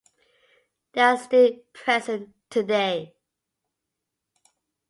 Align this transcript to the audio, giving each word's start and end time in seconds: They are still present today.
They 0.93 1.01
are 1.01 1.15
still 1.15 1.57
present 1.75 2.33
today. 2.49 3.13